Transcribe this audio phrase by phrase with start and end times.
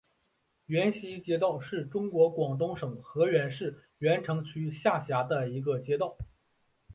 [0.65, 6.17] 源西街道是中国广东省河源市源城区下辖的一个街道。